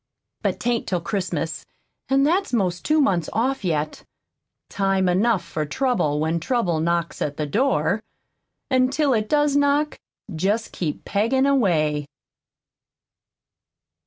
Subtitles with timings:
[0.41, 1.63] But 'tain't till Christmas,
[2.09, 4.03] an' that's 'most two months off yet.
[4.67, 8.01] Time enough for trouble when trouble knocks at the door;
[8.71, 9.99] an' till it does knock,
[10.35, 12.07] jest keep peggin' away."